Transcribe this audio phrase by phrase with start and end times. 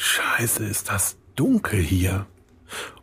[0.00, 2.26] Scheiße, ist das dunkel hier.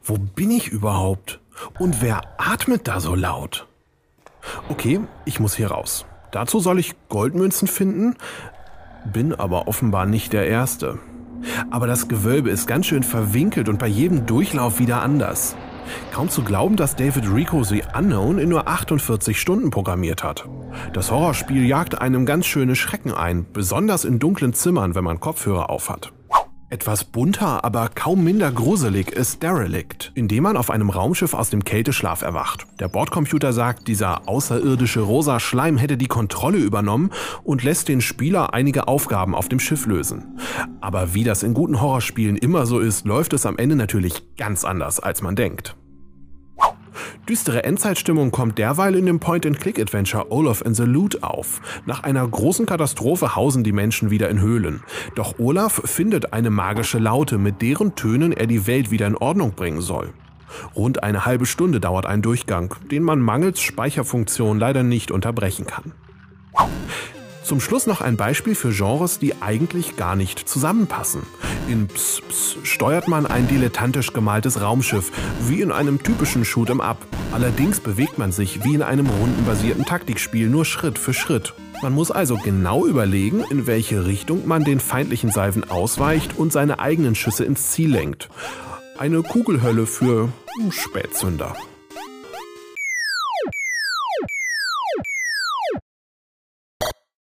[0.01, 1.41] Wo bin ich überhaupt?
[1.77, 3.67] Und wer atmet da so laut?
[4.69, 6.05] Okay, ich muss hier raus.
[6.31, 8.15] Dazu soll ich Goldmünzen finden,
[9.11, 10.97] bin aber offenbar nicht der Erste.
[11.69, 15.57] Aber das Gewölbe ist ganz schön verwinkelt und bei jedem Durchlauf wieder anders.
[16.13, 20.47] Kaum zu glauben, dass David Rico The Unknown in nur 48 Stunden programmiert hat.
[20.93, 25.69] Das Horrorspiel jagt einem ganz schöne Schrecken ein, besonders in dunklen Zimmern, wenn man Kopfhörer
[25.69, 26.13] aufhat.
[26.71, 31.51] Etwas bunter, aber kaum minder gruselig ist Derelict, in dem man auf einem Raumschiff aus
[31.51, 32.65] dem Kälteschlaf erwacht.
[32.79, 37.11] Der Bordcomputer sagt, dieser außerirdische rosa Schleim hätte die Kontrolle übernommen
[37.43, 40.39] und lässt den Spieler einige Aufgaben auf dem Schiff lösen.
[40.81, 44.65] Aber wie das in guten Horrorspielen immer so ist, läuft es am Ende natürlich ganz
[44.65, 45.75] anders, als man denkt.
[47.27, 51.59] Düstere Endzeitstimmung kommt derweil in dem Point-and-Click-Adventure Olaf and the Loot auf.
[51.87, 54.83] Nach einer großen Katastrophe hausen die Menschen wieder in Höhlen.
[55.15, 59.53] Doch Olaf findet eine magische Laute, mit deren Tönen er die Welt wieder in Ordnung
[59.53, 60.13] bringen soll.
[60.75, 65.93] Rund eine halbe Stunde dauert ein Durchgang, den man mangels Speicherfunktion leider nicht unterbrechen kann.
[67.45, 71.21] Zum Schluss noch ein Beispiel für Genres, die eigentlich gar nicht zusammenpassen.
[71.69, 75.11] In Ps, Ps steuert man ein dilettantisch gemaltes Raumschiff,
[75.47, 77.05] wie in einem typischen Shoot'em Up.
[77.31, 81.53] Allerdings bewegt man sich wie in einem rundenbasierten Taktikspiel nur Schritt für Schritt.
[81.83, 86.79] Man muss also genau überlegen, in welche Richtung man den feindlichen Salven ausweicht und seine
[86.79, 88.27] eigenen Schüsse ins Ziel lenkt.
[88.97, 90.29] Eine Kugelhölle für
[90.71, 91.55] Spätzünder.